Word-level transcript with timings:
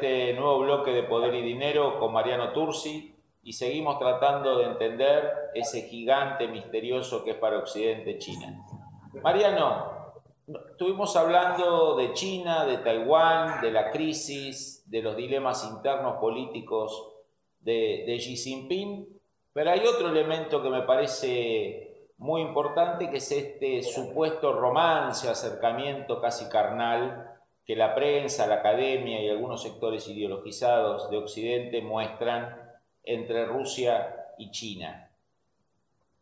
Este 0.00 0.32
nuevo 0.34 0.60
bloque 0.60 0.92
de 0.92 1.02
Poder 1.02 1.34
y 1.34 1.42
Dinero 1.42 1.98
con 1.98 2.12
Mariano 2.12 2.52
Tursi 2.52 3.16
y 3.42 3.52
seguimos 3.52 3.98
tratando 3.98 4.56
de 4.58 4.66
entender 4.66 5.50
ese 5.54 5.88
gigante 5.88 6.46
misterioso 6.46 7.24
que 7.24 7.32
es 7.32 7.36
para 7.36 7.58
Occidente 7.58 8.16
China. 8.18 8.62
Mariano, 9.24 10.12
estuvimos 10.70 11.16
hablando 11.16 11.96
de 11.96 12.12
China, 12.12 12.64
de 12.64 12.78
Taiwán, 12.78 13.60
de 13.60 13.72
la 13.72 13.90
crisis, 13.90 14.88
de 14.88 15.02
los 15.02 15.16
dilemas 15.16 15.68
internos 15.68 16.18
políticos 16.20 17.16
de, 17.58 18.04
de 18.06 18.18
Xi 18.18 18.36
Jinping, 18.36 19.04
pero 19.52 19.72
hay 19.72 19.80
otro 19.80 20.10
elemento 20.10 20.62
que 20.62 20.70
me 20.70 20.82
parece 20.82 22.06
muy 22.18 22.42
importante 22.42 23.10
que 23.10 23.16
es 23.16 23.32
este 23.32 23.82
supuesto 23.82 24.52
romance, 24.52 25.28
acercamiento 25.28 26.20
casi 26.20 26.48
carnal 26.48 27.37
que 27.68 27.76
la 27.76 27.94
prensa, 27.94 28.46
la 28.46 28.56
academia 28.56 29.20
y 29.20 29.28
algunos 29.28 29.62
sectores 29.62 30.08
ideologizados 30.08 31.10
de 31.10 31.18
Occidente 31.18 31.82
muestran 31.82 32.56
entre 33.02 33.44
Rusia 33.44 34.32
y 34.38 34.50
China. 34.50 35.10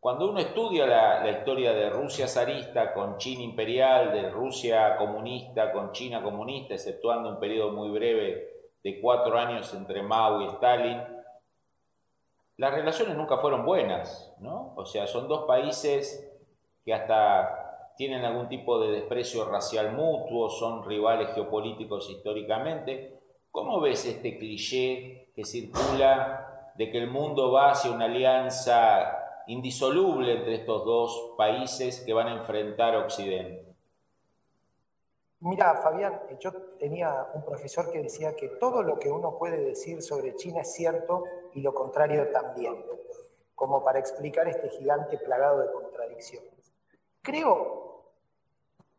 Cuando 0.01 0.29
uno 0.29 0.41
estudia 0.41 0.89
la, 0.89 1.31
historia 1.31 1.73
de 1.73 1.89
Rusia 1.89 2.27
zarista 2.27 2.93
con 2.93 3.19
China 3.19 3.45
imperial, 3.45 4.13
de 4.13 4.29
Rusia 4.29 4.97
comunista 4.97 5.71
con 5.71 5.93
China 5.93 6.21
comunista, 6.21 6.75
exceptuando 6.75 7.29
un 7.29 7.39
periodo 7.39 7.71
muy 7.71 7.91
breve 7.91 8.73
de 8.83 9.01
cuatro 9.01 9.39
años 9.39 9.73
entre 9.73 10.03
Mao 10.03 10.43
y 10.43 10.47
Stalin, 10.49 11.01
las 12.57 12.75
relaciones 12.75 13.17
nunca 13.17 13.39
fueron 13.39 13.65
buenas, 13.65 14.35
¿no? 14.41 14.75
O 14.75 14.85
sea, 14.85 15.07
son 15.07 15.29
dos 15.29 15.45
países 15.47 16.29
que 16.85 16.93
hasta 16.93 17.66
tienen 17.97 18.25
algún 18.25 18.49
tipo 18.49 18.79
de 18.79 18.93
desprecio 18.93 19.47
racial 19.47 19.93
mutuo, 19.93 20.51
son 20.51 20.85
rivales 20.85 21.31
geopolíticos 21.35 22.11
históricamente. 22.11 23.19
¿Cómo 23.51 23.81
ves 23.81 24.05
este 24.05 24.39
cliché 24.39 25.31
que 25.35 25.45
circula 25.45 26.73
de 26.75 26.91
que 26.91 26.99
el 26.99 27.11
mundo 27.11 27.51
va 27.51 27.71
hacia 27.71 27.91
una 27.91 28.05
alianza 28.05 29.43
indisoluble 29.47 30.33
entre 30.33 30.57
estos 30.57 30.85
dos 30.85 31.35
países 31.39 32.03
que 32.05 32.13
van 32.13 32.29
a 32.29 32.35
enfrentar 32.35 32.95
a 32.95 32.99
Occidente? 32.99 33.65
Mira, 35.41 35.77
Fabián, 35.77 36.21
yo 36.41 36.53
tenía 36.79 37.27
un 37.35 37.45
profesor 37.45 37.91
que 37.91 38.03
decía 38.03 38.35
que 38.35 38.49
todo 38.49 38.83
lo 38.83 38.99
que 38.99 39.11
uno 39.11 39.39
puede 39.39 39.65
decir 39.65 40.03
sobre 40.03 40.35
China 40.35 40.63
es 40.63 40.75
cierto 40.75 41.25
y 41.55 41.61
lo 41.61 41.73
contrario 41.73 42.29
también, 42.31 42.85
como 43.55 43.85
para 43.85 43.99
explicar 43.99 44.49
este 44.49 44.69
gigante 44.71 45.19
plagado 45.19 45.61
de 45.61 45.73
contradicciones. 45.73 46.56
Creo 47.27 48.13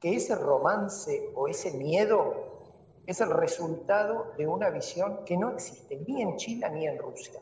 que 0.02 0.17
ese 0.17 0.36
romance 0.36 1.31
o 1.33 1.47
ese 1.47 1.72
miedo 1.78 2.34
es 3.06 3.22
el 3.22 3.30
resultado 3.30 4.34
de 4.38 4.45
una 4.45 4.69
visión 4.69 5.23
que 5.23 5.38
no 5.38 5.52
existe 5.52 6.03
ni 6.06 6.22
en 6.22 6.36
China 6.36 6.67
ni 6.67 6.86
en 6.86 6.97
Rusia. 6.97 7.39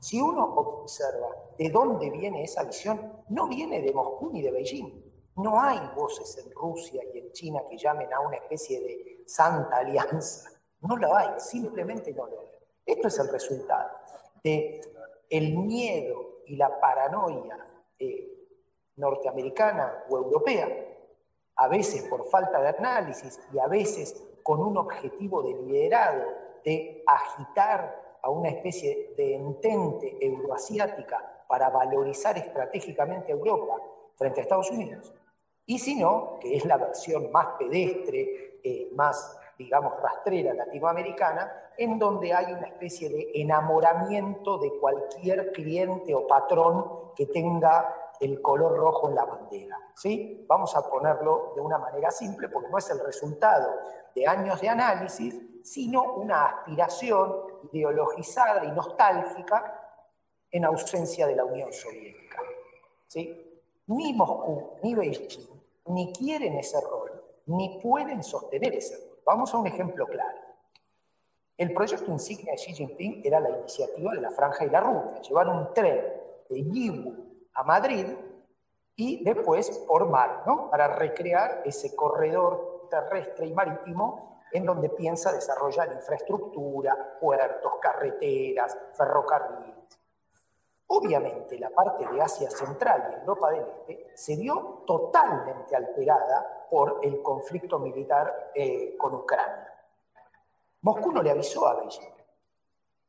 Si 0.00 0.20
uno 0.20 0.42
observa 0.56 1.28
de 1.56 1.70
dónde 1.70 2.10
viene 2.10 2.42
esa 2.42 2.64
visión, 2.64 3.22
no 3.28 3.46
viene 3.46 3.80
de 3.80 3.92
Moscú 3.92 4.30
ni 4.32 4.42
de 4.42 4.50
Beijing. 4.50 5.04
No 5.36 5.60
hay 5.60 5.78
voces 5.94 6.36
en 6.44 6.50
Rusia 6.50 7.00
y 7.14 7.18
en 7.18 7.30
China 7.30 7.62
que 7.70 7.78
llamen 7.78 8.12
a 8.12 8.18
una 8.18 8.34
especie 8.34 8.80
de 8.80 9.22
santa 9.28 9.76
alianza. 9.76 10.50
No 10.80 10.96
lo 10.96 11.14
hay, 11.14 11.38
simplemente 11.38 12.12
no 12.12 12.26
lo 12.26 12.40
hay. 12.40 12.48
Esto 12.84 13.06
es 13.06 13.18
el 13.20 13.28
resultado 13.28 13.88
de 14.42 14.80
el 15.30 15.56
miedo 15.58 16.40
y 16.46 16.56
la 16.56 16.80
paranoia 16.80 17.56
eh, 18.00 18.33
norteamericana 18.96 20.04
o 20.08 20.16
europea 20.16 20.68
a 21.56 21.68
veces 21.68 22.04
por 22.04 22.28
falta 22.28 22.60
de 22.60 22.68
análisis 22.68 23.40
y 23.52 23.58
a 23.58 23.66
veces 23.68 24.20
con 24.42 24.60
un 24.60 24.76
objetivo 24.76 25.42
deliberado 25.42 26.24
de 26.64 27.02
agitar 27.06 28.18
a 28.22 28.30
una 28.30 28.48
especie 28.48 29.14
de 29.16 29.34
entente 29.34 30.16
euroasiática 30.20 31.44
para 31.46 31.70
valorizar 31.70 32.36
estratégicamente 32.38 33.32
a 33.32 33.36
Europa 33.36 33.76
frente 34.16 34.40
a 34.40 34.42
Estados 34.42 34.70
Unidos. 34.70 35.12
Y 35.66 35.78
si 35.78 35.96
no, 35.96 36.38
que 36.40 36.56
es 36.56 36.64
la 36.64 36.76
versión 36.76 37.30
más 37.30 37.48
pedestre, 37.58 38.60
eh, 38.62 38.90
más, 38.94 39.38
digamos, 39.58 40.00
rastrera 40.00 40.52
latinoamericana, 40.54 41.70
en 41.76 41.98
donde 41.98 42.32
hay 42.32 42.52
una 42.52 42.66
especie 42.66 43.08
de 43.08 43.30
enamoramiento 43.34 44.58
de 44.58 44.72
cualquier 44.78 45.52
cliente 45.52 46.14
o 46.14 46.26
patrón 46.26 47.12
que 47.14 47.26
tenga 47.26 48.03
el 48.24 48.40
color 48.40 48.76
rojo 48.76 49.08
en 49.08 49.14
la 49.14 49.24
bandera. 49.24 49.78
¿sí? 49.94 50.44
Vamos 50.48 50.74
a 50.74 50.88
ponerlo 50.88 51.52
de 51.54 51.60
una 51.60 51.78
manera 51.78 52.10
simple 52.10 52.48
porque 52.48 52.70
no 52.70 52.78
es 52.78 52.88
el 52.90 53.00
resultado 53.00 53.70
de 54.14 54.26
años 54.26 54.60
de 54.60 54.68
análisis, 54.68 55.40
sino 55.62 56.14
una 56.14 56.46
aspiración 56.46 57.34
ideologizada 57.72 58.64
y 58.64 58.70
nostálgica 58.72 59.80
en 60.50 60.64
ausencia 60.64 61.26
de 61.26 61.36
la 61.36 61.44
Unión 61.44 61.72
Soviética. 61.72 62.40
¿sí? 63.06 63.60
Ni 63.86 64.12
Moscú 64.14 64.78
ni 64.82 64.94
Beijing 64.94 65.54
ni 65.86 66.12
quieren 66.14 66.56
ese 66.56 66.80
rol, 66.80 67.10
ni 67.46 67.78
pueden 67.82 68.22
sostener 68.22 68.74
ese 68.74 68.96
rol. 68.96 69.18
Vamos 69.26 69.52
a 69.52 69.58
un 69.58 69.66
ejemplo 69.66 70.06
claro. 70.06 70.38
El 71.56 71.72
proyecto 71.72 72.10
insignia 72.10 72.52
de 72.52 72.58
Xi 72.58 72.72
Jinping 72.72 73.20
era 73.22 73.38
la 73.38 73.50
iniciativa 73.50 74.12
de 74.12 74.20
la 74.20 74.30
Franja 74.30 74.64
y 74.64 74.70
la 74.70 74.80
Ruta, 74.80 75.20
llevar 75.20 75.48
un 75.48 75.72
tren 75.72 76.04
de 76.48 76.64
Yiwu 76.64 77.23
a 77.54 77.62
Madrid 77.62 78.06
y 78.96 79.24
después 79.24 79.70
por 79.86 80.08
mar, 80.08 80.42
¿no? 80.46 80.70
Para 80.70 80.88
recrear 80.88 81.62
ese 81.64 81.96
corredor 81.96 82.88
terrestre 82.90 83.46
y 83.46 83.52
marítimo 83.52 84.42
en 84.52 84.64
donde 84.64 84.88
piensa 84.88 85.32
desarrollar 85.32 85.92
infraestructura, 85.92 87.18
puertos, 87.20 87.72
carreteras, 87.80 88.76
ferrocarriles. 88.92 89.74
Obviamente 90.86 91.58
la 91.58 91.70
parte 91.70 92.06
de 92.06 92.20
Asia 92.20 92.50
Central 92.50 93.10
y 93.10 93.20
Europa 93.20 93.50
del 93.50 93.66
Este 93.68 94.12
se 94.14 94.36
vio 94.36 94.84
totalmente 94.86 95.74
alterada 95.74 96.66
por 96.70 97.00
el 97.02 97.20
conflicto 97.20 97.80
militar 97.80 98.52
eh, 98.54 98.96
con 98.96 99.14
Ucrania. 99.14 99.72
Moscú 100.82 101.10
no 101.10 101.22
le 101.22 101.30
avisó 101.30 101.66
a 101.66 101.74
Beijing. 101.74 102.12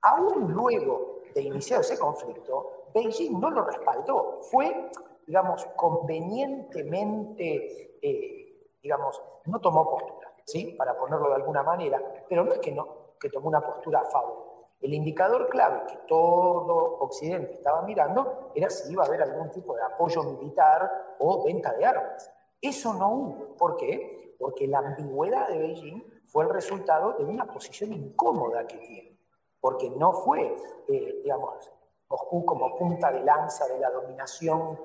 Aún 0.01 0.51
luego 0.51 1.22
de 1.34 1.41
iniciar 1.41 1.81
ese 1.81 2.00
conflicto, 2.00 2.74
Beijing 2.95 3.39
no 3.41 3.51
lo 3.51 3.66
respaldó, 3.66 4.39
fue, 4.50 4.89
digamos, 5.28 5.66
convenientemente, 5.75 8.00
eh, 8.01 8.69
digamos, 8.81 9.22
no 9.47 9.59
tomó 9.59 9.85
postura, 9.85 10.31
¿sí? 10.45 10.73
Para 10.78 10.95
ponerlo 10.95 11.28
de 11.28 11.35
alguna 11.35 11.61
manera, 11.61 12.01
pero 12.29 12.45
no 12.45 12.53
es 12.53 12.59
que, 12.59 12.72
no, 12.72 13.16
que 13.19 13.29
tomó 13.29 13.50
una 13.50 13.59
postura 13.59 14.00
a 14.00 14.05
favor. 14.05 14.45
El 14.79 14.94
indicador 14.94 15.50
clave 15.50 15.81
que 15.88 15.97
todo 16.07 17.00
Occidente 17.00 17.55
estaba 17.55 17.81
mirando 17.81 18.51
era 18.55 18.69
si 18.69 18.94
iba 18.94 19.03
a 19.03 19.07
haber 19.07 19.23
algún 19.23 19.51
tipo 19.51 19.75
de 19.75 19.84
apoyo 19.84 20.23
militar 20.23 21.16
o 21.19 21.44
venta 21.44 21.73
de 21.73 21.85
armas. 21.85 22.31
Eso 22.61 22.94
no 22.94 23.11
hubo. 23.11 23.57
¿Por 23.57 23.75
qué? 23.75 24.38
Porque 24.39 24.67
la 24.67 24.79
ambigüedad 24.79 25.50
de 25.50 25.57
Beijing 25.57 26.01
fue 26.28 26.45
el 26.45 26.50
resultado 26.50 27.11
de 27.13 27.25
una 27.25 27.45
posición 27.45 27.91
incómoda 27.91 28.66
que 28.66 28.78
tiene. 28.78 29.19
Porque 29.59 29.90
no 29.90 30.14
fue, 30.14 30.55
eh, 30.87 31.19
digamos, 31.23 31.74
Moscú 32.09 32.46
como 32.46 32.75
punta 32.75 33.11
de 33.11 33.23
lanza 33.23 33.67
de 33.67 33.79
la 33.79 33.90
dominación 33.90 34.79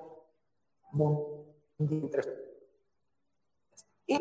mundial. 0.93 2.25
Es 4.07 4.21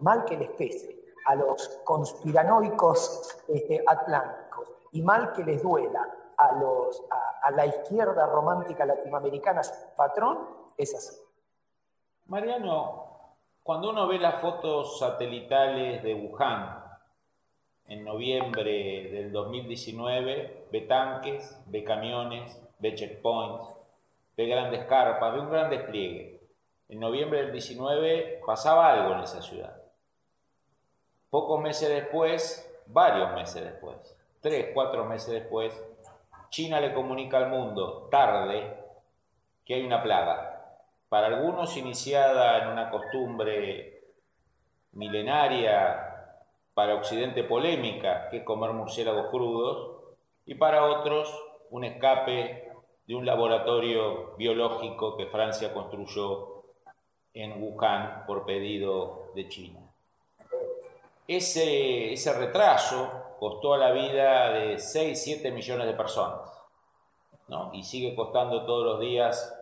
mal 0.00 0.24
que 0.24 0.36
les 0.36 0.50
pese 0.50 1.00
a 1.26 1.34
los 1.34 1.68
conspiranoicos 1.84 3.44
este, 3.48 3.84
atlánticos 3.86 4.68
y 4.92 5.02
mal 5.02 5.32
que 5.32 5.44
les 5.44 5.62
duela 5.62 6.08
a, 6.36 6.52
los, 6.52 7.04
a, 7.42 7.50
la 7.50 7.66
izquierda 7.66 8.26
romántica 8.26 8.84
latinoamericana 8.84 9.60
patrón, 9.96 10.48
es 10.76 10.94
así. 10.94 11.16
Mariano, 12.26 13.36
cuando 13.62 13.90
uno 13.90 14.08
ve 14.08 14.18
las 14.18 14.40
fotos 14.40 14.98
satelitales 14.98 16.02
de 16.02 16.14
Wuhan 16.14 16.89
en 17.90 18.04
noviembre 18.04 19.10
del 19.10 19.32
2019 19.32 20.68
ve 20.70 20.80
tanques, 20.82 21.60
ve 21.66 21.82
camiones, 21.82 22.56
ve 22.78 22.94
checkpoints, 22.94 23.76
ve 24.36 24.46
grandes 24.46 24.84
carpas, 24.86 25.34
ve 25.34 25.40
un 25.40 25.50
gran 25.50 25.68
despliegue. 25.68 26.40
En 26.88 27.00
noviembre 27.00 27.42
del 27.42 27.52
19 27.52 28.42
pasaba 28.46 28.92
algo 28.92 29.14
en 29.14 29.20
esa 29.24 29.42
ciudad. 29.42 29.76
Pocos 31.30 31.60
meses 31.60 31.88
después 31.88 32.66
varios 32.86 33.32
meses 33.34 33.64
después, 33.64 33.96
tres, 34.40 34.70
cuatro 34.72 35.04
meses 35.04 35.34
después, 35.34 35.74
China 36.48 36.80
le 36.80 36.94
comunica 36.94 37.38
al 37.38 37.48
mundo 37.48 38.08
tarde 38.08 38.72
que 39.64 39.74
hay 39.74 39.84
una 39.84 40.02
plaga. 40.02 40.78
Para 41.08 41.26
algunos 41.26 41.76
iniciada 41.76 42.62
en 42.62 42.68
una 42.68 42.88
costumbre 42.88 44.04
milenaria, 44.92 46.09
para 46.80 46.94
Occidente 46.94 47.44
polémica, 47.44 48.30
que 48.30 48.38
es 48.38 48.42
comer 48.42 48.72
murciélagos 48.72 49.26
crudos, 49.26 49.98
y 50.46 50.54
para 50.54 50.86
otros 50.86 51.28
un 51.68 51.84
escape 51.84 52.72
de 53.06 53.14
un 53.14 53.26
laboratorio 53.26 54.34
biológico 54.38 55.14
que 55.14 55.26
Francia 55.26 55.74
construyó 55.74 56.62
en 57.34 57.62
Wuhan 57.62 58.24
por 58.26 58.46
pedido 58.46 59.26
de 59.34 59.46
China. 59.46 59.80
Ese, 61.28 62.14
ese 62.14 62.32
retraso 62.32 63.10
costó 63.38 63.76
la 63.76 63.90
vida 63.90 64.50
de 64.50 64.78
6, 64.78 65.22
7 65.22 65.50
millones 65.50 65.86
de 65.86 65.92
personas, 65.92 66.50
¿no? 67.48 67.72
y 67.74 67.82
sigue 67.82 68.14
costando 68.14 68.64
todos 68.64 68.86
los 68.86 69.00
días 69.00 69.54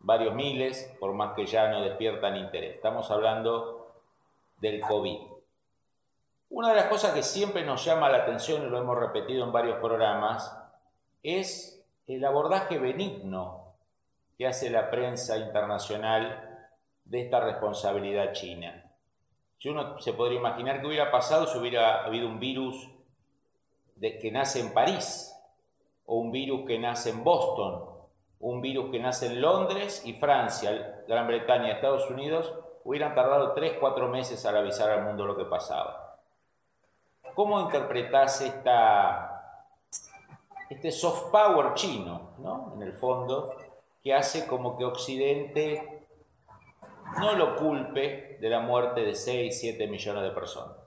varios 0.00 0.34
miles, 0.34 0.92
por 0.98 1.12
más 1.12 1.36
que 1.36 1.46
ya 1.46 1.68
no 1.68 1.82
despiertan 1.82 2.36
interés. 2.36 2.74
Estamos 2.74 3.12
hablando 3.12 3.92
del 4.60 4.80
COVID. 4.80 5.35
Una 6.48 6.70
de 6.70 6.76
las 6.76 6.86
cosas 6.86 7.12
que 7.12 7.22
siempre 7.22 7.64
nos 7.64 7.84
llama 7.84 8.08
la 8.08 8.18
atención, 8.18 8.62
y 8.62 8.70
lo 8.70 8.78
hemos 8.78 8.98
repetido 8.98 9.44
en 9.44 9.52
varios 9.52 9.78
programas, 9.78 10.56
es 11.22 11.84
el 12.06 12.24
abordaje 12.24 12.78
benigno 12.78 13.74
que 14.38 14.46
hace 14.46 14.70
la 14.70 14.90
prensa 14.90 15.36
internacional 15.38 16.68
de 17.04 17.22
esta 17.22 17.40
responsabilidad 17.40 18.32
china. 18.32 18.84
Si 19.58 19.68
uno 19.68 19.98
se 19.98 20.12
podría 20.12 20.38
imaginar 20.38 20.80
que 20.80 20.86
hubiera 20.86 21.10
pasado 21.10 21.46
si 21.46 21.58
hubiera 21.58 22.04
habido 22.04 22.28
un 22.28 22.38
virus 22.38 22.90
que 24.00 24.30
nace 24.30 24.60
en 24.60 24.72
París, 24.72 25.32
o 26.04 26.16
un 26.16 26.30
virus 26.30 26.64
que 26.66 26.78
nace 26.78 27.10
en 27.10 27.24
Boston, 27.24 27.90
un 28.38 28.60
virus 28.60 28.90
que 28.92 29.00
nace 29.00 29.26
en 29.26 29.40
Londres 29.40 30.02
y 30.04 30.12
Francia, 30.12 31.02
Gran 31.08 31.26
Bretaña, 31.26 31.72
Estados 31.72 32.08
Unidos, 32.10 32.52
hubieran 32.84 33.14
tardado 33.14 33.52
3, 33.52 33.78
4 33.80 34.08
meses 34.08 34.46
al 34.46 34.58
avisar 34.58 34.90
al 34.90 35.04
mundo 35.04 35.24
lo 35.24 35.36
que 35.36 35.46
pasaba. 35.46 36.05
¿Cómo 37.36 37.60
interpretás 37.60 38.42
este 40.70 40.90
soft 40.90 41.30
power 41.30 41.74
chino, 41.74 42.30
¿no? 42.38 42.72
en 42.74 42.82
el 42.82 42.94
fondo, 42.94 43.54
que 44.02 44.14
hace 44.14 44.46
como 44.46 44.78
que 44.78 44.86
Occidente 44.86 46.06
no 47.20 47.34
lo 47.34 47.56
culpe 47.56 48.38
de 48.40 48.48
la 48.48 48.60
muerte 48.60 49.02
de 49.02 49.14
6, 49.14 49.54
7 49.60 49.86
millones 49.86 50.22
de 50.22 50.30
personas? 50.30 50.78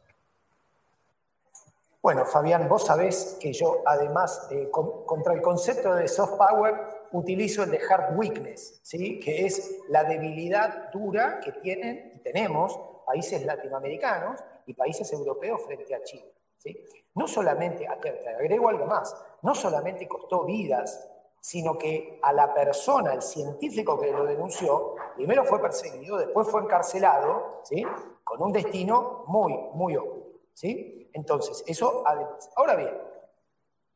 Bueno, 2.01 2.25
Fabián, 2.25 2.67
vos 2.67 2.83
sabés 2.83 3.37
que 3.39 3.53
yo 3.53 3.83
además 3.85 4.47
eh, 4.49 4.71
contra 4.71 5.35
el 5.35 5.43
concepto 5.43 5.93
de 5.93 6.07
soft 6.07 6.33
power 6.35 6.73
utilizo 7.11 7.61
el 7.61 7.69
de 7.69 7.79
hard 7.87 8.17
weakness, 8.17 8.79
¿sí? 8.81 9.19
que 9.19 9.45
es 9.45 9.81
la 9.89 10.03
debilidad 10.03 10.91
dura 10.91 11.41
que 11.41 11.51
tienen 11.51 12.13
y 12.15 12.19
tenemos 12.23 12.79
países 13.05 13.45
latinoamericanos 13.45 14.41
y 14.65 14.73
países 14.73 15.13
europeos 15.13 15.61
frente 15.67 15.93
a 15.93 16.01
China. 16.01 16.25
¿Sí? 16.59 16.85
No 17.15 17.27
solamente, 17.27 17.87
te 18.01 18.29
agrego 18.29 18.69
algo 18.69 18.85
más, 18.85 19.15
no 19.41 19.55
solamente 19.55 20.07
costó 20.07 20.45
vidas, 20.45 21.09
sino 21.41 21.77
que 21.77 22.19
a 22.21 22.33
la 22.33 22.53
persona, 22.53 23.13
el 23.13 23.21
científico 23.21 23.99
que 23.99 24.11
lo 24.11 24.25
denunció, 24.25 24.95
primero 25.15 25.43
fue 25.45 25.61
perseguido, 25.61 26.17
después 26.17 26.47
fue 26.47 26.61
encarcelado, 26.61 27.61
¿sí? 27.63 27.85
con 28.23 28.41
un 28.43 28.51
destino 28.51 29.23
muy, 29.27 29.53
muy 29.73 29.95
oscuro. 29.95 30.25
¿sí? 30.53 31.09
Entonces, 31.13 31.63
eso 31.65 32.03
además. 32.05 32.49
Ahora 32.55 32.75
bien, 32.75 32.95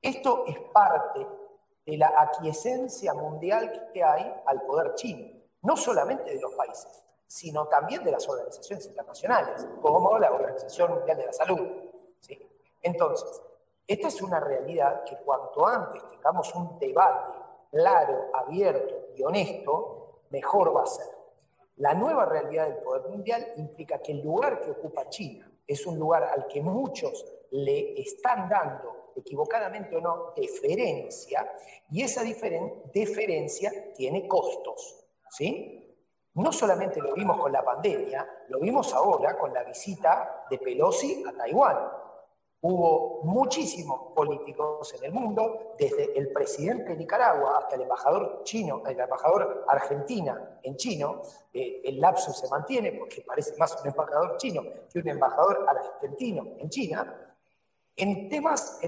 esto 0.02 0.46
es 0.48 0.60
parte 0.74 1.28
de 1.86 1.98
la 1.98 2.14
aquiescencia 2.18 3.14
mundial 3.14 3.90
que 3.94 4.04
hay 4.04 4.34
al 4.46 4.62
poder 4.64 4.96
chino, 4.96 5.28
no 5.62 5.76
solamente 5.76 6.34
de 6.34 6.40
los 6.40 6.54
países, 6.54 7.04
sino 7.28 7.68
también 7.68 8.04
de 8.04 8.12
las 8.12 8.28
organizaciones 8.28 8.86
internacionales, 8.86 9.68
como 9.82 10.18
la 10.18 10.32
Organización 10.32 10.94
Mundial 10.94 11.18
de 11.18 11.26
la 11.26 11.34
Salud. 11.34 11.84
Entonces, 12.84 13.42
esta 13.88 14.08
es 14.08 14.22
una 14.22 14.40
realidad 14.40 15.04
que 15.04 15.18
cuanto 15.18 15.66
antes 15.66 16.08
tengamos 16.08 16.54
un 16.54 16.78
debate 16.78 17.34
claro, 17.72 18.30
abierto 18.34 19.08
y 19.16 19.24
honesto, 19.24 20.22
mejor 20.30 20.76
va 20.76 20.84
a 20.84 20.86
ser. 20.86 21.08
La 21.78 21.96
nueva 21.96 22.26
realidad 22.26 22.68
del 22.68 22.78
poder 22.78 23.10
mundial 23.10 23.54
implica 23.58 23.98
que 23.98 24.12
el 24.12 24.22
lugar 24.22 24.62
que 24.62 24.72
ocupa 24.72 25.10
China 25.10 25.52
es 25.66 25.86
un 25.88 25.98
lugar 25.98 26.24
al 26.24 26.46
que 26.46 26.62
muchos 26.62 27.26
le 27.52 28.00
están 28.00 28.48
dando 28.48 29.12
equivocadamente 29.16 29.96
o 29.96 30.02
no, 30.02 30.34
deferencia, 30.36 31.56
y 31.92 32.02
esa 32.04 32.24
deferencia 32.24 33.94
tiene 33.94 34.28
costos, 34.28 35.06
¿sí? 35.30 35.80
No 36.36 36.52
solamente 36.52 37.00
lo 37.00 37.14
vimos 37.14 37.38
con 37.38 37.52
la 37.52 37.64
pandemia, 37.64 38.46
lo 38.50 38.60
vimos 38.60 38.92
ahora 38.94 39.38
con 39.38 39.54
la 39.54 39.64
visita 39.64 40.46
de 40.50 40.58
Pelosi 40.58 41.24
a 41.28 41.34
Taiwán. 41.34 41.78
Hubo 42.66 43.20
muchísimos 43.24 44.14
políticos 44.16 44.94
en 44.94 45.04
el 45.04 45.12
mundo, 45.12 45.76
desde 45.78 46.18
el 46.18 46.32
presidente 46.32 46.92
de 46.92 46.96
Nicaragua 46.96 47.58
hasta 47.58 47.76
el 47.76 47.82
embajador 47.82 48.42
chino, 48.46 48.82
el 48.88 48.98
embajador 48.98 49.66
argentina 49.68 50.60
en 50.64 50.78
chino, 50.78 51.24
eh, 51.52 51.82
el 51.84 52.00
lapsus 52.00 52.38
se 52.38 52.48
mantiene 52.48 52.94
porque 52.94 53.22
parece 53.22 53.58
más 53.58 53.78
un 53.82 53.90
embajador 53.90 54.38
chino 54.38 54.64
que 54.90 54.98
un 54.98 55.10
embajador 55.10 55.66
argentino 55.68 56.54
en 56.58 56.70
China, 56.70 57.36
en 57.98 58.30
temas 58.30 58.80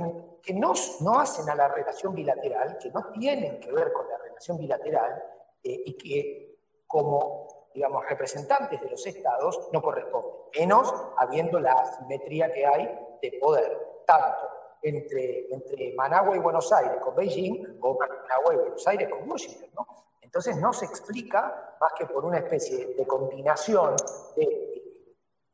que 0.41 0.53
no, 0.53 0.71
no, 1.01 1.19
hacen 1.19 1.49
a 1.49 1.55
la 1.55 1.67
relación 1.67 2.15
bilateral, 2.15 2.77
que 2.77 2.89
no 2.91 3.11
tienen 3.11 3.59
que 3.59 3.73
ver 3.73 3.91
con 3.91 4.07
la 4.07 4.17
relación 4.19 4.57
bilateral 4.57 5.21
eh, 5.61 5.83
y 5.85 5.97
que 5.97 6.59
como, 6.87 7.69
digamos, 7.73 8.05
representantes 8.07 8.79
de 8.79 8.89
los 8.89 9.05
estados 9.05 9.67
no 9.73 9.81
corresponden, 9.81 10.31
menos 10.57 10.93
habiendo 11.17 11.59
la 11.59 11.73
asimetría 11.73 12.49
que 12.53 12.65
hay 12.65 13.04
de 13.21 13.37
poder, 13.39 14.03
tanto 14.05 14.47
entre, 14.81 15.47
entre 15.51 15.93
Managua 15.95 16.35
y 16.35 16.39
Buenos 16.39 16.71
Aires 16.71 16.97
con 17.01 17.15
Beijing 17.15 17.77
o 17.81 17.97
Managua 17.97 18.53
y 18.53 18.57
Buenos 18.57 18.87
Aires 18.87 19.09
con 19.09 19.29
Washington. 19.29 19.69
¿no? 19.75 19.87
Entonces 20.21 20.57
no 20.57 20.73
se 20.73 20.85
explica 20.85 21.75
más 21.79 21.93
que 21.97 22.05
por 22.05 22.25
una 22.25 22.37
especie 22.37 22.93
de 22.93 23.07
combinación 23.07 23.95
de 24.35 24.83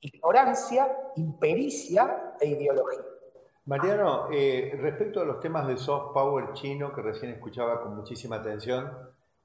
ignorancia, 0.02 1.12
impericia 1.16 2.36
e 2.40 2.48
ideología. 2.48 3.00
Mariano, 3.66 4.28
eh, 4.32 4.76
respecto 4.82 5.22
a 5.22 5.26
los 5.26 5.40
temas 5.40 5.68
de 5.68 5.78
soft 5.78 6.14
power 6.14 6.54
chino 6.54 6.94
que 6.94 7.02
recién 7.02 7.32
escuchaba 7.32 7.82
con 7.84 7.96
muchísima 7.96 8.38
atención, 8.38 8.92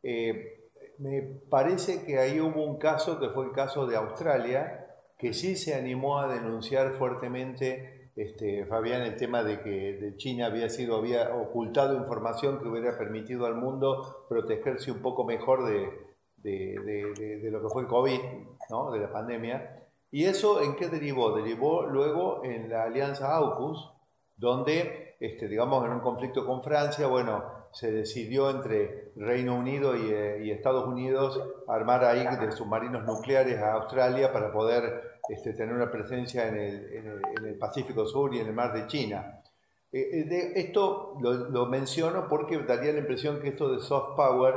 eh, 0.03 0.71
me 0.99 1.21
parece 1.51 2.05
que 2.05 2.19
ahí 2.19 2.41
hubo 2.41 2.65
un 2.65 2.79
caso 2.79 3.21
que 3.21 3.29
fue 3.29 3.45
el 3.45 3.53
caso 3.53 3.87
de 3.87 3.97
Australia, 3.97 4.87
que 5.19 5.35
sí 5.35 5.57
se 5.57 5.75
animó 5.75 6.19
a 6.19 6.29
denunciar 6.29 6.93
fuertemente, 6.93 7.96
este, 8.17 8.65
Fabián, 8.67 9.03
el 9.03 9.17
tema 9.17 9.43
de 9.45 9.61
que 9.61 9.93
de 9.95 10.17
China 10.17 10.47
había 10.47 10.69
sido, 10.71 10.97
había 10.97 11.37
ocultado 11.37 11.97
información 11.97 12.59
que 12.59 12.69
hubiera 12.69 12.97
permitido 12.99 13.47
al 13.47 13.55
mundo 13.55 14.27
protegerse 14.29 14.91
un 14.91 15.03
poco 15.03 15.25
mejor 15.25 15.67
de, 15.67 16.07
de 16.43 17.51
lo 17.51 17.63
que 17.63 17.69
fue 17.69 17.83
el 17.83 17.89
COVID, 17.89 18.21
¿no? 18.71 18.91
de 18.91 19.01
la 19.01 19.13
pandemia. 19.13 19.87
¿Y 20.11 20.25
eso 20.25 20.63
en 20.63 20.77
qué 20.77 20.89
derivó? 20.89 21.37
Derivó 21.37 21.85
luego 21.87 22.45
en 22.45 22.71
la 22.71 22.85
alianza 22.85 23.37
AUKUS, 23.37 23.93
donde, 24.37 25.17
este, 25.21 25.49
digamos, 25.49 25.85
en 25.85 25.93
un 25.93 26.01
conflicto 26.01 26.47
con 26.47 26.63
Francia, 26.63 27.07
bueno, 27.07 27.45
se 27.77 27.93
decidió 27.93 28.49
entre 28.49 29.11
Reino 29.17 29.55
Unido 29.55 29.95
eh, 29.95 30.43
y, 30.43 30.51
Estados 30.51 30.89
Unidos 30.89 31.39
armar 31.69 32.07
ahí 32.07 32.25
de 32.39 32.51
submarinos 32.51 33.05
nucleares 33.05 33.59
a 33.59 33.75
Australia 33.75 34.33
para 34.33 34.51
poder 34.51 35.19
este, 35.29 35.53
tener 35.53 35.75
una 35.75 35.91
presencia 35.91 36.49
en 36.49 36.57
el, 36.57 37.59
Pacífico 37.59 38.07
Sur 38.07 38.35
y 38.35 38.39
en 38.39 38.47
el 38.47 38.55
mar 38.55 38.73
de 38.73 38.87
China. 38.87 39.43
Eh, 39.93 40.09
eh, 40.11 40.25
de, 40.25 40.53
esto 40.59 41.19
lo, 41.21 41.67
menciono 41.67 42.29
porque 42.29 42.57
daría 42.61 42.95
la 42.95 43.01
impresión 43.01 43.41
que 43.41 43.49
esto 43.49 43.71
de 43.71 43.83
soft 43.83 44.17
power 44.17 44.55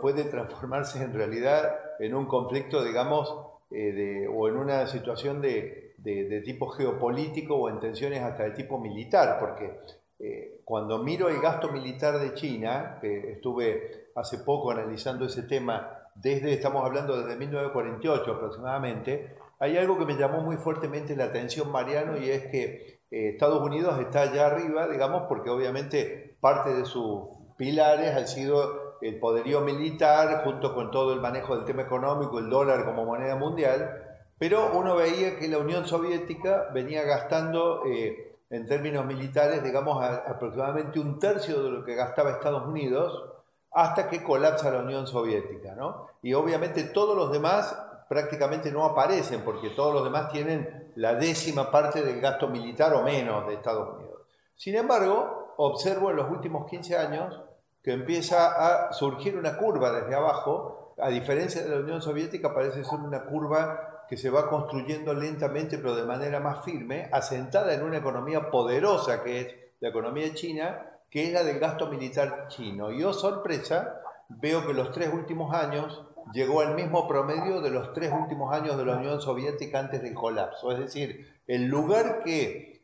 puede 0.00 0.24
transformarse 0.24 1.02
en 1.02 1.12
realidad 1.12 1.78
en 1.98 2.14
un 2.14 2.24
conflicto, 2.24 2.82
digamos, 2.82 3.28
o 3.30 4.48
en 4.48 4.56
una 4.56 4.86
situación 4.86 5.42
de, 5.42 5.94
de, 5.98 6.40
tipo 6.40 6.68
geopolítico 6.68 7.56
o 7.56 7.68
en 7.68 7.78
tensiones 7.78 8.22
hasta 8.22 8.44
de 8.44 8.50
tipo 8.52 8.78
militar, 8.78 9.38
porque 9.38 9.78
eh, 10.18 10.60
cuando 10.64 10.98
miro 10.98 11.28
el 11.28 11.40
gasto 11.40 11.70
militar 11.70 12.18
de 12.18 12.34
China, 12.34 12.98
que 13.00 13.32
estuve 13.32 14.08
hace 14.14 14.38
poco 14.38 14.70
analizando 14.70 15.26
ese 15.26 15.42
tema, 15.42 16.06
desde, 16.14 16.52
estamos 16.52 16.84
hablando 16.84 17.16
desde 17.18 17.36
1948 17.36 18.32
aproximadamente, 18.32 19.36
hay 19.58 19.76
algo 19.76 19.98
que 19.98 20.06
me 20.06 20.16
llamó 20.16 20.40
muy 20.40 20.56
fuertemente 20.56 21.16
la 21.16 21.24
atención, 21.24 21.70
Mariano, 21.70 22.18
y 22.18 22.30
es 22.30 22.46
que 22.46 23.00
eh, 23.10 23.30
Estados 23.30 23.62
Unidos 23.62 23.98
está 24.00 24.22
allá 24.22 24.46
arriba, 24.46 24.88
digamos, 24.88 25.24
porque 25.28 25.50
obviamente 25.50 26.36
parte 26.40 26.74
de 26.74 26.84
sus 26.84 27.28
pilares 27.56 28.14
han 28.14 28.28
sido 28.28 28.98
el 29.00 29.18
poderío 29.18 29.60
militar, 29.60 30.42
junto 30.44 30.74
con 30.74 30.90
todo 30.90 31.12
el 31.12 31.20
manejo 31.20 31.56
del 31.56 31.64
tema 31.64 31.82
económico, 31.82 32.38
el 32.38 32.50
dólar 32.50 32.84
como 32.84 33.04
moneda 33.04 33.36
mundial, 33.36 34.02
Pero 34.38 34.72
uno 34.74 34.96
veía 34.96 35.38
que 35.38 35.48
la 35.48 35.56
Unión 35.56 35.86
Soviética 35.86 36.68
venía 36.74 37.04
gastando, 37.04 37.84
eh, 37.86 38.35
en 38.50 38.66
términos 38.66 39.04
militares, 39.04 39.62
digamos, 39.62 40.02
aproximadamente 40.02 41.00
un 41.00 41.18
tercio 41.18 41.62
de 41.62 41.70
lo 41.70 41.84
que 41.84 41.94
gastaba 41.94 42.30
Estados 42.30 42.66
Unidos 42.66 43.32
hasta 43.72 44.08
que 44.08 44.22
colapsa 44.22 44.70
la 44.70 44.80
Unión 44.80 45.06
Soviética, 45.06 45.74
¿no? 45.74 46.06
Y 46.22 46.32
obviamente 46.34 46.84
todos 46.84 47.16
los 47.16 47.30
demás 47.32 47.76
prácticamente 48.08 48.70
no 48.70 48.84
aparecen 48.84 49.42
porque 49.42 49.70
todos 49.70 49.92
los 49.92 50.04
demás 50.04 50.30
tienen 50.30 50.92
la 50.94 51.14
décima 51.14 51.70
parte 51.70 52.02
del 52.02 52.20
gasto 52.20 52.48
militar 52.48 52.94
o 52.94 53.02
menos 53.02 53.46
de 53.46 53.54
Estados 53.54 53.96
Unidos. 53.96 54.22
Sin 54.54 54.76
embargo, 54.76 55.54
observo 55.58 56.10
en 56.10 56.16
los 56.16 56.30
últimos 56.30 56.70
15 56.70 56.96
años 56.96 57.40
que 57.82 57.92
empieza 57.92 58.86
a 58.86 58.92
surgir 58.92 59.36
una 59.36 59.58
curva 59.58 59.92
desde 59.92 60.14
abajo, 60.14 60.94
a 60.98 61.08
diferencia 61.08 61.62
de 61.62 61.68
la 61.68 61.80
Unión 61.80 62.00
Soviética 62.00 62.54
parece 62.54 62.84
ser 62.84 62.98
una 63.00 63.24
curva 63.24 63.95
que 64.08 64.16
se 64.16 64.30
va 64.30 64.48
construyendo 64.48 65.14
lentamente 65.14 65.78
pero 65.78 65.96
de 65.96 66.04
manera 66.04 66.40
más 66.40 66.64
firme, 66.64 67.08
asentada 67.12 67.74
en 67.74 67.82
una 67.82 67.98
economía 67.98 68.50
poderosa 68.50 69.22
que 69.22 69.40
es 69.40 69.54
la 69.80 69.88
economía 69.88 70.32
china, 70.34 71.00
que 71.10 71.26
es 71.26 71.32
la 71.32 71.42
del 71.42 71.58
gasto 71.58 71.88
militar 71.88 72.48
chino. 72.48 72.90
Y 72.92 73.02
oh 73.04 73.12
sorpresa, 73.12 74.00
veo 74.28 74.66
que 74.66 74.74
los 74.74 74.92
tres 74.92 75.12
últimos 75.12 75.54
años 75.54 76.04
llegó 76.32 76.60
al 76.60 76.74
mismo 76.74 77.06
promedio 77.06 77.60
de 77.60 77.70
los 77.70 77.92
tres 77.92 78.12
últimos 78.12 78.52
años 78.52 78.76
de 78.76 78.84
la 78.84 78.96
Unión 78.96 79.20
Soviética 79.20 79.78
antes 79.78 80.02
del 80.02 80.14
colapso. 80.14 80.72
Es 80.72 80.78
decir, 80.78 81.40
el 81.46 81.66
lugar 81.66 82.22
que 82.24 82.82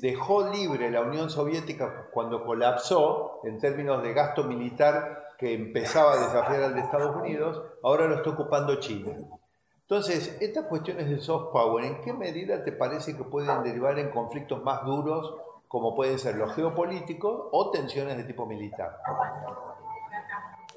dejó 0.00 0.50
libre 0.50 0.90
la 0.90 1.02
Unión 1.02 1.30
Soviética 1.30 2.08
cuando 2.12 2.44
colapsó 2.44 3.40
en 3.44 3.58
términos 3.58 4.02
de 4.02 4.12
gasto 4.12 4.44
militar 4.44 5.28
que 5.38 5.54
empezaba 5.54 6.12
a 6.12 6.18
desafiar 6.18 6.62
al 6.62 6.74
de 6.74 6.80
Estados 6.80 7.16
Unidos, 7.16 7.62
ahora 7.82 8.06
lo 8.06 8.16
está 8.16 8.30
ocupando 8.30 8.78
China. 8.78 9.16
Entonces, 9.90 10.36
estas 10.40 10.68
cuestiones 10.68 11.10
de 11.10 11.18
soft 11.18 11.50
power, 11.50 11.84
¿en 11.84 12.00
qué 12.00 12.12
medida 12.12 12.62
te 12.62 12.70
parece 12.70 13.16
que 13.16 13.24
pueden 13.24 13.64
derivar 13.64 13.98
en 13.98 14.12
conflictos 14.12 14.62
más 14.62 14.84
duros, 14.84 15.34
como 15.66 15.96
pueden 15.96 16.16
ser 16.16 16.36
los 16.36 16.54
geopolíticos 16.54 17.48
o 17.50 17.72
tensiones 17.72 18.16
de 18.16 18.22
tipo 18.22 18.46
militar? 18.46 19.00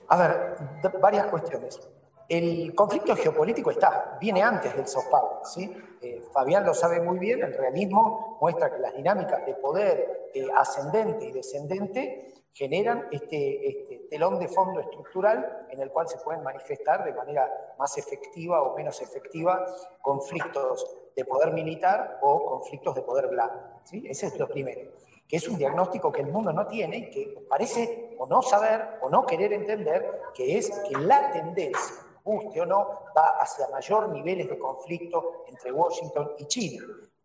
A 0.08 0.18
ver, 0.18 0.58
varias 1.00 1.28
cuestiones. 1.28 1.80
El 2.28 2.74
conflicto 2.74 3.16
geopolítico 3.16 3.70
está, 3.70 4.18
viene 4.20 4.42
antes 4.42 4.76
del 4.76 4.88
soft 4.88 5.10
power. 5.12 5.46
¿sí? 5.46 5.72
Eh, 6.02 6.24
Fabián 6.32 6.66
lo 6.66 6.74
sabe 6.74 7.00
muy 7.00 7.20
bien, 7.20 7.44
el 7.44 7.56
realismo 7.56 8.40
muestra 8.42 8.74
que 8.74 8.80
las 8.80 8.96
dinámicas 8.96 9.46
de 9.46 9.54
poder 9.54 10.32
eh, 10.34 10.48
ascendente 10.56 11.26
y 11.26 11.32
descendente 11.34 12.34
generan 12.52 13.10
este, 13.12 13.68
este, 13.68 13.93
telón 14.14 14.38
de 14.38 14.48
fondo 14.48 14.80
estructural 14.80 15.66
en 15.72 15.82
el 15.82 15.90
cual 15.90 16.08
se 16.08 16.20
pueden 16.20 16.44
manifestar 16.44 17.04
de 17.04 17.14
manera 17.14 17.74
más 17.80 17.98
efectiva 17.98 18.62
o 18.62 18.76
menos 18.78 19.02
efectiva 19.02 19.66
conflictos 20.02 20.86
de 21.16 21.26
poder 21.26 21.52
militar 21.52 22.20
o 22.22 22.46
conflictos 22.46 22.94
de 22.94 23.02
poder 23.02 23.28
blando. 23.28 23.82
¿sí? 23.84 24.04
Ese 24.08 24.28
es 24.28 24.38
lo 24.38 24.48
primero 24.48 24.92
que 25.28 25.38
es 25.38 25.48
un 25.48 25.58
diagnóstico 25.58 26.12
que 26.12 26.22
el 26.22 26.32
mundo 26.32 26.54
no 26.54 26.68
tiene 26.68 26.98
y 26.98 27.10
que 27.10 27.46
parece 27.50 28.16
o 28.20 28.28
no 28.28 28.44
saber 28.44 29.00
o 29.02 29.10
no 29.10 29.26
querer 29.26 29.52
entender, 29.52 30.22
que 30.36 30.60
es 30.60 30.70
que 30.88 30.96
la 30.96 31.32
tendencia, 31.32 31.96
guste 32.24 32.62
o 32.62 32.68
no, 32.68 32.88
va 33.18 33.40
hacia 33.40 33.68
mayor 33.70 34.10
niveles 34.10 34.48
de 34.48 34.60
conflicto 34.60 35.46
entre 35.48 35.72
Washington 35.72 36.34
y 36.38 36.46
China. 36.46 36.84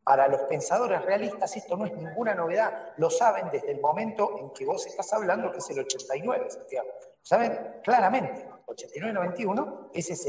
Para 0.09 0.27
los 0.27 0.41
pensadores 0.45 1.05
realistas 1.05 1.55
esto 1.55 1.77
no 1.77 1.85
es 1.85 1.93
ninguna 1.93 2.35
novedad, 2.35 2.95
lo 2.97 3.11
saben 3.11 3.51
desde 3.53 3.73
el 3.73 3.81
momento 3.83 4.39
en 4.39 4.49
que 4.55 4.65
vos 4.65 4.87
estás 4.87 5.13
hablando, 5.13 5.53
que 5.53 5.59
es 5.59 5.69
el 5.69 5.81
89, 5.81 6.47
Santiago. 6.49 6.89
Lo 6.89 7.21
saben 7.23 7.81
claramente, 7.85 8.49
89-91, 8.69 9.91
ese 9.93 10.15
es 10.15 10.27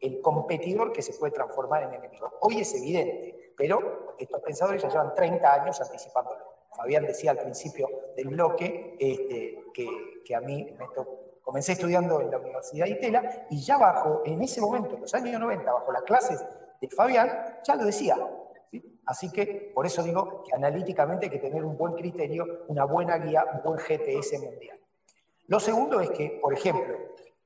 el, 0.00 0.20
competidor 0.20 0.92
que 0.92 1.00
se 1.00 1.14
puede 1.14 1.32
transformar 1.32 1.84
en 1.84 1.94
enemigo. 1.94 2.30
Hoy 2.42 2.60
es 2.60 2.74
evidente, 2.74 3.54
pero 3.56 4.14
estos 4.18 4.38
pensadores 4.42 4.82
ya 4.82 4.90
llevan 4.90 5.14
30 5.14 5.54
años 5.62 5.80
anticipándolo. 5.80 6.66
Fabián 6.76 7.06
decía 7.06 7.30
al 7.30 7.38
principio 7.38 7.88
del 8.14 8.28
bloque 8.28 8.98
este, 9.00 9.64
que, 9.72 10.34
a 10.34 10.40
mí 10.42 10.76
me 10.78 10.88
comencé 11.40 11.72
estudiando 11.72 12.20
en 12.20 12.30
la 12.30 12.36
Universidad 12.36 12.84
de 12.84 12.90
Itela 12.90 13.46
y 13.48 13.62
ya 13.62 13.78
bajo, 13.78 14.20
en 14.26 14.42
ese 14.42 14.60
momento, 14.60 14.96
en 14.96 15.00
los 15.00 15.14
años 15.14 15.40
90, 15.40 15.72
bajo 15.72 15.90
las 15.90 16.02
clases 16.02 16.44
de 16.82 16.88
Fabián, 16.90 17.60
ya 17.64 17.76
lo 17.76 17.86
decía. 17.86 18.18
Así 19.06 19.30
que 19.32 19.72
por 19.74 19.86
eso 19.86 20.02
digo 20.02 20.44
que 20.44 20.54
analíticamente 20.54 21.26
hay 21.26 21.30
que 21.30 21.38
tener 21.38 21.64
un 21.64 21.76
buen 21.76 21.94
criterio, 21.94 22.64
una 22.68 22.84
buena 22.84 23.18
guía, 23.18 23.44
un 23.52 23.62
buen 23.62 23.78
GPS 23.78 24.38
mundial. 24.38 24.78
Lo 25.48 25.58
segundo 25.58 26.00
es 26.00 26.10
que, 26.10 26.38
por 26.40 26.54
ejemplo, 26.54 26.96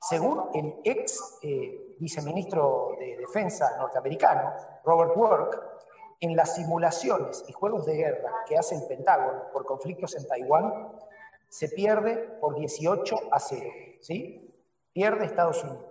según 0.00 0.50
el 0.54 0.74
ex 0.84 1.38
eh, 1.42 1.96
viceministro 1.98 2.96
de 2.98 3.16
Defensa 3.16 3.76
norteamericano, 3.78 4.52
Robert 4.84 5.16
Work, 5.16 5.62
en 6.20 6.36
las 6.36 6.54
simulaciones 6.54 7.44
y 7.48 7.52
juegos 7.52 7.86
de 7.86 7.96
guerra 7.96 8.32
que 8.46 8.56
hace 8.56 8.74
el 8.74 8.86
Pentágono 8.86 9.50
por 9.52 9.64
conflictos 9.64 10.14
en 10.16 10.26
Taiwán, 10.26 10.92
se 11.48 11.68
pierde 11.68 12.16
por 12.40 12.54
18 12.54 13.16
a 13.30 13.40
0. 13.40 13.70
¿sí? 14.00 14.54
Pierde 14.92 15.24
Estados 15.24 15.62
Unidos. 15.64 15.84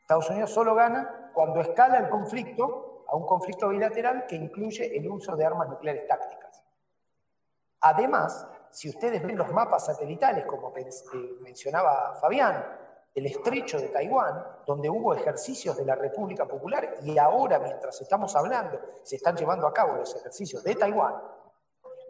Estados 0.00 0.30
Unidos 0.30 0.50
solo 0.50 0.74
gana 0.74 1.30
cuando 1.34 1.60
escala 1.60 1.98
el 1.98 2.08
conflicto 2.08 2.91
a 3.12 3.16
un 3.16 3.26
conflicto 3.26 3.68
bilateral 3.68 4.24
que 4.26 4.36
incluye 4.36 4.96
el 4.96 5.06
uso 5.06 5.36
de 5.36 5.44
armas 5.44 5.68
nucleares 5.68 6.06
tácticas. 6.06 6.64
Además, 7.82 8.48
si 8.70 8.88
ustedes 8.88 9.22
ven 9.22 9.36
los 9.36 9.52
mapas 9.52 9.84
satelitales, 9.84 10.46
como 10.46 10.72
eh, 10.74 10.88
mencionaba 11.42 12.14
Fabián, 12.18 12.64
el 13.14 13.26
estrecho 13.26 13.78
de 13.78 13.88
Taiwán, 13.88 14.42
donde 14.66 14.88
hubo 14.88 15.12
ejercicios 15.14 15.76
de 15.76 15.84
la 15.84 15.94
República 15.94 16.46
Popular 16.46 16.96
y 17.02 17.18
ahora, 17.18 17.58
mientras 17.58 18.00
estamos 18.00 18.34
hablando, 18.34 18.80
se 19.02 19.16
están 19.16 19.36
llevando 19.36 19.66
a 19.66 19.74
cabo 19.74 19.96
los 19.96 20.16
ejercicios 20.16 20.64
de 20.64 20.74
Taiwán, 20.74 21.14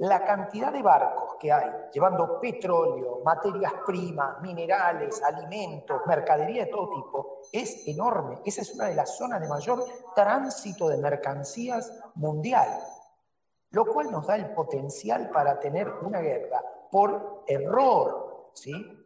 la 0.02 0.24
cantidad 0.24 0.72
de 0.72 0.82
barcos 0.82 1.36
que 1.38 1.52
hay 1.52 1.70
llevando 1.92 2.40
petróleo, 2.40 3.20
materias 3.24 3.72
primas, 3.86 4.40
minerales, 4.40 5.22
alimentos, 5.22 6.04
mercadería 6.08 6.64
de 6.64 6.72
todo 6.72 6.88
tipo, 6.88 7.38
es 7.52 7.86
enorme. 7.86 8.40
Esa 8.44 8.62
es 8.62 8.74
una 8.74 8.86
de 8.86 8.96
las 8.96 9.16
zonas 9.16 9.40
de 9.40 9.48
mayor 9.48 9.84
tránsito 10.12 10.88
de 10.88 10.96
mercancías 10.96 11.92
mundial, 12.16 12.68
lo 13.70 13.86
cual 13.86 14.10
nos 14.10 14.26
da 14.26 14.34
el 14.34 14.52
potencial 14.52 15.30
para 15.30 15.60
tener 15.60 15.88
una 16.02 16.18
guerra 16.18 16.60
por 16.90 17.44
error, 17.46 18.50
¿sí? 18.54 18.98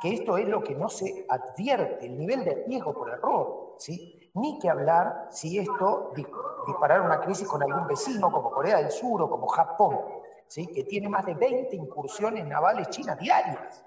que 0.00 0.14
esto 0.14 0.36
es 0.36 0.46
lo 0.46 0.62
que 0.62 0.76
no 0.76 0.88
se 0.88 1.26
advierte, 1.28 2.06
el 2.06 2.16
nivel 2.16 2.44
de 2.44 2.64
riesgo 2.68 2.94
por 2.94 3.10
error, 3.10 3.74
¿sí? 3.78 4.30
Ni 4.34 4.58
que 4.60 4.68
hablar 4.68 5.28
si 5.30 5.58
esto 5.58 6.12
disparara 6.66 7.02
una 7.02 7.20
crisis 7.20 7.48
con 7.48 7.62
algún 7.62 7.86
vecino 7.86 8.30
como 8.30 8.50
Corea 8.52 8.76
del 8.76 8.90
Sur 8.90 9.22
o 9.22 9.30
como 9.30 9.48
Japón, 9.48 9.98
¿sí? 10.48 10.66
Que 10.68 10.84
tiene 10.84 11.08
más 11.08 11.26
de 11.26 11.34
20 11.34 11.74
incursiones 11.76 12.46
navales 12.46 12.88
chinas 12.90 13.18
diarias. 13.18 13.84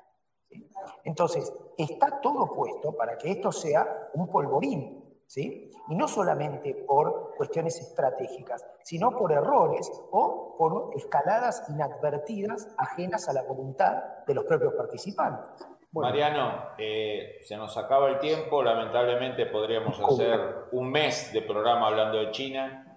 Entonces, 1.04 1.54
está 1.78 2.20
todo 2.22 2.54
puesto 2.54 2.96
para 2.96 3.18
que 3.18 3.32
esto 3.32 3.52
sea 3.52 4.10
un 4.14 4.28
polvorín, 4.28 5.22
¿sí? 5.26 5.72
Y 5.88 5.96
no 5.96 6.08
solamente 6.08 6.74
por 6.74 7.36
cuestiones 7.36 7.80
estratégicas, 7.80 8.66
sino 8.84 9.16
por 9.16 9.32
errores 9.32 9.90
o 10.12 10.56
por 10.58 10.92
escaladas 10.96 11.64
inadvertidas 11.70 12.68
ajenas 12.78 13.30
a 13.30 13.34
la 13.34 13.44
voluntad 13.44 14.26
de 14.26 14.34
los 14.34 14.46
propios 14.46 14.74
participantes. 14.74 15.68
Mariano, 15.92 16.70
eh, 16.78 17.40
se 17.42 17.58
nos 17.58 17.76
acaba 17.78 18.10
el 18.10 18.20
tiempo, 18.20 18.62
lamentablemente 18.62 19.48
podríamos 19.48 20.00
hacer 20.00 20.68
un 20.72 20.92
mes 20.92 21.34
de 21.34 21.42
programa 21.42 21.88
hablando 21.88 22.20
de 22.20 22.32
China. 22.32 22.89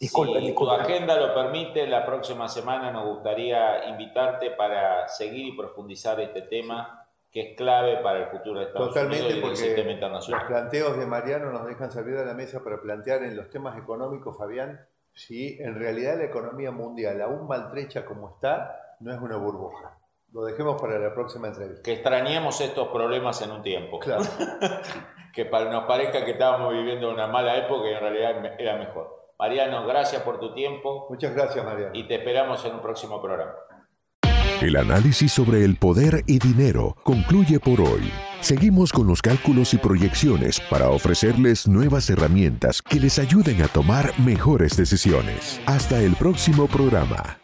Disculpen, 0.00 0.42
si 0.46 0.54
tu 0.54 0.70
agenda 0.70 1.14
lo 1.14 1.34
permite, 1.34 1.86
la 1.86 2.06
próxima 2.06 2.48
semana 2.48 2.90
nos 2.90 3.04
gustaría 3.06 3.86
invitarte 3.86 4.50
para 4.52 5.06
seguir 5.08 5.48
y 5.48 5.56
profundizar 5.56 6.18
este 6.20 6.40
tema 6.40 7.06
que 7.30 7.50
es 7.50 7.56
clave 7.56 7.98
para 7.98 8.20
el 8.20 8.26
futuro 8.28 8.60
de 8.60 8.66
Estados 8.66 8.88
Totalmente 8.88 9.26
Unidos 9.26 9.44
y 9.44 9.46
del 9.46 9.56
sistema 9.56 9.90
internacional. 9.92 10.40
Los 10.40 10.48
planteos 10.48 10.96
de 10.96 11.04
Mariano 11.04 11.52
nos 11.52 11.66
dejan 11.66 11.92
salir 11.92 12.16
de 12.16 12.24
la 12.24 12.32
mesa 12.32 12.64
para 12.64 12.80
plantear 12.80 13.22
en 13.24 13.36
los 13.36 13.50
temas 13.50 13.76
económicos, 13.76 14.38
Fabián, 14.38 14.80
si 15.12 15.58
en 15.60 15.78
realidad 15.78 16.16
la 16.16 16.24
economía 16.24 16.70
mundial, 16.70 17.20
aún 17.20 17.46
maltrecha 17.46 18.06
como 18.06 18.30
está, 18.30 18.96
no 19.00 19.12
es 19.12 19.20
una 19.20 19.36
burbuja. 19.36 19.98
Lo 20.32 20.44
dejemos 20.44 20.80
para 20.80 20.98
la 20.98 21.12
próxima 21.12 21.48
entrevista. 21.48 21.82
Que 21.82 21.92
extrañemos 21.92 22.58
estos 22.62 22.88
problemas 22.88 23.42
en 23.42 23.50
un 23.50 23.62
tiempo. 23.62 23.98
Claro. 23.98 24.22
que 25.34 25.44
nos 25.44 25.84
parezca 25.84 26.24
que 26.24 26.30
estábamos 26.32 26.72
viviendo 26.72 27.10
una 27.10 27.26
mala 27.26 27.58
época 27.58 27.86
y 27.86 27.92
en 27.92 28.00
realidad 28.00 28.54
era 28.58 28.78
mejor. 28.78 29.19
Mariano, 29.40 29.86
gracias 29.86 30.22
por 30.22 30.38
tu 30.38 30.52
tiempo. 30.52 31.06
Muchas 31.08 31.34
gracias, 31.34 31.64
Mariano. 31.64 31.92
Y 31.94 32.06
te 32.06 32.16
esperamos 32.16 32.62
en 32.66 32.74
un 32.74 32.82
próximo 32.82 33.22
programa. 33.22 33.54
El 34.60 34.76
análisis 34.76 35.32
sobre 35.32 35.64
el 35.64 35.76
poder 35.76 36.22
y 36.26 36.38
dinero 36.38 36.94
concluye 37.02 37.58
por 37.58 37.80
hoy. 37.80 38.12
Seguimos 38.42 38.92
con 38.92 39.06
los 39.06 39.22
cálculos 39.22 39.72
y 39.72 39.78
proyecciones 39.78 40.60
para 40.60 40.90
ofrecerles 40.90 41.66
nuevas 41.66 42.10
herramientas 42.10 42.82
que 42.82 43.00
les 43.00 43.18
ayuden 43.18 43.62
a 43.62 43.68
tomar 43.68 44.12
mejores 44.20 44.76
decisiones. 44.76 45.58
Hasta 45.64 45.98
el 46.00 46.14
próximo 46.16 46.66
programa. 46.66 47.39